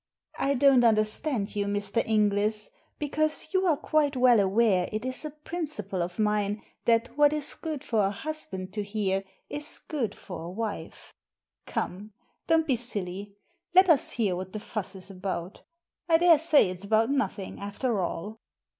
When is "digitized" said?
10.47-10.57